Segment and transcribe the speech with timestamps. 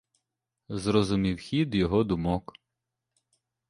[0.69, 2.53] Зрозумів хід його думок.